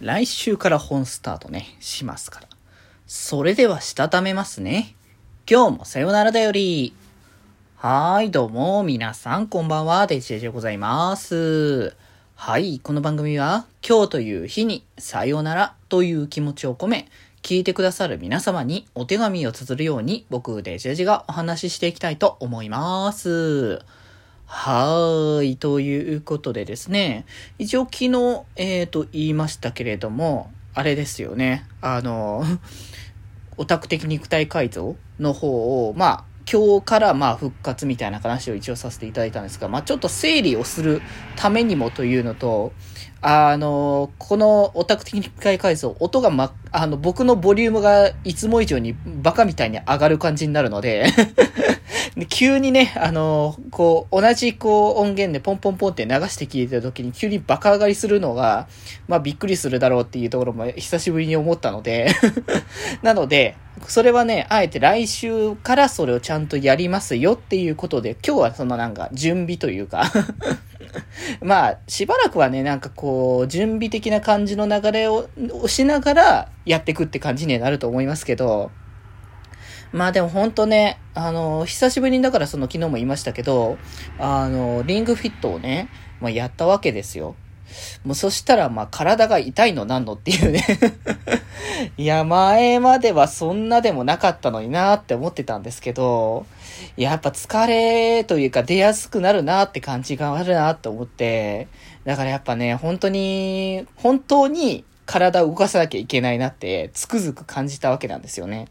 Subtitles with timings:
[0.00, 2.48] 来週から本スタートね、しますから。
[3.06, 4.94] それでは、したためますね。
[5.46, 6.94] 今日もさよならだより。
[7.76, 11.94] はーい、どうも、皆さん、こんばんは、デジェジでございます。
[12.34, 17.10] はい、この番組は、今日という日に、さよならという気持ちを込め、
[17.42, 23.80] 聞いてくださる皆様にお手紙を綴るように、僕、デジェジがお話ししていきたいと思います。
[24.52, 25.56] はーい。
[25.56, 27.24] ということでですね。
[27.58, 31.64] 一応昨日、えっ、ー、と、言いましたけれども、あれですよね。
[31.80, 32.44] あの、
[33.56, 41.00] オタク的肉体改造の方を、まあ、今日からまあ復活みたいな話を一応させていただいたんですが、まあちょっと整理をする
[41.36, 42.72] ためにもというのと、
[43.22, 51.06] あの、このオタク的肉体改造、音がま、あの、僕のボリュームがいつも以上にバカみたいに上がる感じになるので
[52.28, 58.68] 急にね、あのー、こう、同じこう音源でポンポンポンって流して聞いてる時に急にバカ上がりするのが、
[59.08, 62.08] まあびっくりするだろうっていうところも久しぶりに思ったので
[63.02, 70.10] なので、それはね、あえて来週からそれをちゃんとやりますよっていうことで、今日はそのなんか準備というか
[71.40, 75.28] まあ、しばらくはね、なんかこう、準備的な感じの流れを
[75.66, 78.70] しながらやっていくって感じにはなると思いますけど、
[79.92, 83.78] まあでも本当ね、あの、久しぶりにだからその昨日も言いましたけど、
[84.18, 85.88] あの、リングフィットをね、
[86.20, 87.34] まあやったわけですよ。
[88.04, 90.64] もうそしたらまあ体が痛いのなんのっていうね
[91.96, 96.46] いや、 前まではそんなでもなかったのになって思ってたんですけど、
[96.96, 101.68] やっぱ疲れというか出やすくなるなって感じがあるなって思って、
[102.04, 108.68] だからやっぱね、本当に、本当に体を動かさなきゃいけないなって、つくづく感じたわけなんですよね。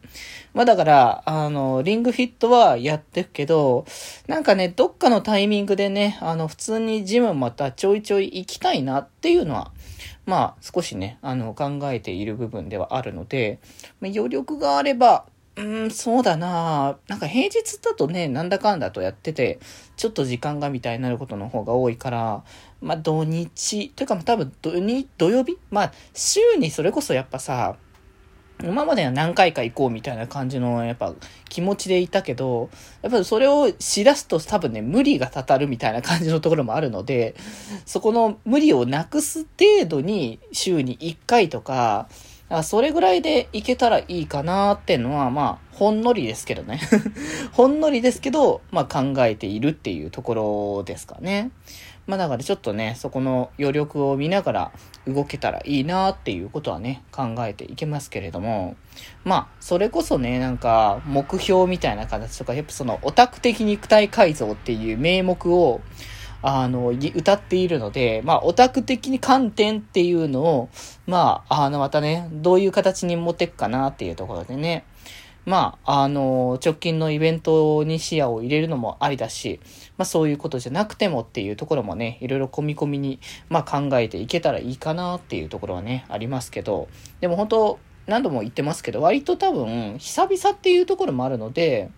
[0.53, 3.85] まあだから、あの、リングフィットはやってくけど、
[4.25, 9.73] なんかね、どっかのタイミングでね、あの、普通にジムまたちょいちょい行きたいなっていうのは、
[10.25, 13.59] まあ少しね、あの、考えている部分ではあるので、
[13.99, 15.25] まあ、余力があれば、
[15.59, 16.97] うん、そうだな。
[17.07, 19.59] なんか平日だとね、なんだかんだとやってて、
[19.97, 22.43] ちょっと時間がみたいになることの方が多いから、
[22.81, 24.71] まあ土日、というか多分土
[25.17, 25.57] 土曜日？
[25.69, 27.75] まあ週にそれこそやっぱさ、
[28.63, 31.13] 今までは何回か行こうみたいな感じのやっぱ
[31.49, 32.69] 気持ちでいたけど、
[33.01, 37.35] やっぱそれをしだすと多分ね、無理がたたるみたいな感じのところもあるので、
[37.85, 42.07] そこの無理をなくす程度に週に1回とか、
[42.49, 46.81] あそれぐらいでいけたらいいかなっていうのは、まあ、ほんのりですけどね。
[47.53, 50.33] ほんのりですけど、まあ考えているっていうとこ
[50.77, 51.51] ろですかね。
[52.07, 54.71] まあだからちょっとね、そこの余力を見ながら
[55.07, 58.75] 動けたらいいなっていうことはね、考えていけますけれども、
[59.23, 65.81] まあ、それこそね、なんか、目標みたいな形とか、やっぱそのオタク的肉体改造っていう名目を、
[66.41, 70.69] あの、歌っているので、まあ、オタク的に観点っていうのを、
[71.05, 74.85] まあ、あの、またね、どういう形に持っていくかなっていうところでね、
[75.45, 79.59] まあ、あの、直近のイベントに視野を入れるのもありだし、
[79.97, 83.19] まあそういうことじゃなくてもっていうところもね、いろいろ込み込みに、
[83.49, 86.87] まあ考えていけたらいいかなっていうところはね、ありますけど、
[87.19, 91.89] でも本当何度も言ってますけど、割と多分、久々っていうところもあるので、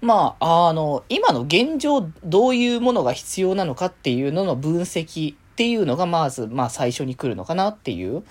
[0.00, 8.22] まあ、あの、今の現状、どういうものが必要なのかっていうのの分析っていうのが、まず、まあ、最初に来るのかなっていう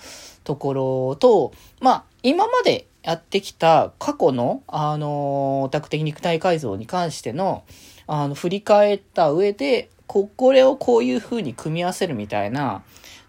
[0.44, 7.64] ところと、まあ、今までやってきた過去の、あの、オタク的肉体改造に関しての、
[8.06, 12.82] あの、振り返った上で、こ、れをこういう風に組み合わせるみたいな、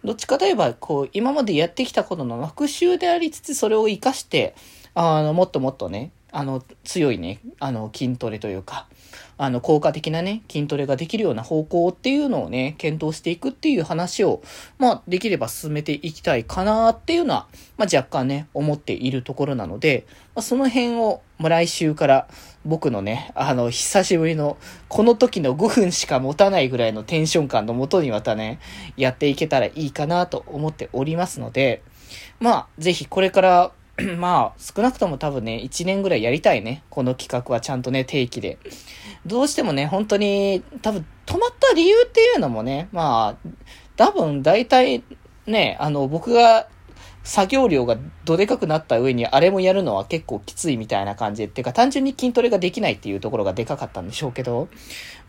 [0.05, 4.55] どっちかといえば、こう、今までやってきたことの復習でありつつ、それを活かして、
[4.93, 8.87] あの、もっともっとね、あの、強いね、あの、筋トレというか、
[9.37, 14.41] あの、効果的なね、筋トレができるような方向っていうのをね、検討していくっていう話を、
[14.77, 17.47] まあ、できれば進めていきたいかなっていうのは、
[17.77, 22.27] まあ、若干ね、思っているところなので、まあ、その辺を、まあ、来週から
[22.65, 24.57] 僕のね、あの、久しぶりの、
[24.89, 28.59] この時の5分しか持たないぐらいのテンション感のもとにまたね、
[28.97, 31.81] やっていけたらいいかなと思っておりますので、
[32.39, 33.71] まあ、ぜひこれから
[34.17, 36.83] まあ、少なくとも多分ね、1年ぐらいやりたいね。
[36.89, 38.57] この企画はちゃんとね、定期で。
[39.25, 43.49] どうしてもね、本当に、多分、止まった理由っていうのもね、まあ、
[43.95, 45.03] 多分、大体、
[45.45, 46.67] ね、あの、僕が
[47.23, 54.69] 作業量がどでかくなった上にあれもやるのは結構きついみたいな感じ、っていうか単純に筋トレができないっていうところがでかかったんでしょうけど、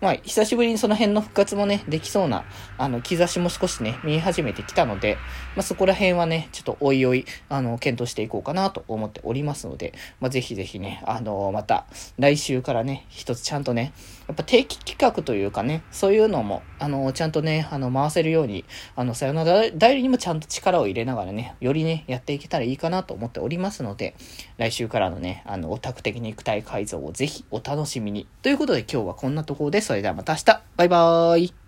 [0.00, 2.44] まあ久しぶりにその辺の復活もね、できそうな、
[2.78, 5.16] あの、兆しも少しね、見え始めてきたので、
[5.56, 11.86] まあそこら辺はね、ちょっとおいおい、あの、検討していこうかなと思っておりますので、まあぜひぜひね、あの、また
[12.18, 13.92] 来週からね、一つちゃんとね、
[14.30, 24.14] やっぱ定期企画というかね、そういうのも、あの、ちゃんとね、あの、回せるように、あの、さよなら代理にもちゃんと力を入れながらね、よりね、やっていけたらいいかなと思っておりますので、
[24.56, 28.28] 来週からのね、あの、オタク的肉体改造をぜひお楽しみに。
[28.42, 31.59] ということで今日はこんなところで、それではまた明日バイバーイ